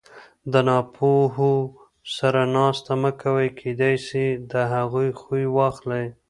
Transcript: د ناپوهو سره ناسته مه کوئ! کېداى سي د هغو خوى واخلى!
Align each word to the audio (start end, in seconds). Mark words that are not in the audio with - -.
د 0.51 0.53
ناپوهو 0.67 1.53
سره 2.15 2.41
ناسته 2.55 2.93
مه 3.01 3.11
کوئ! 3.21 3.47
کېداى 3.59 3.95
سي 4.07 4.25
د 4.51 4.53
هغو 4.73 5.03
خوى 5.21 5.43
واخلى! 5.57 6.05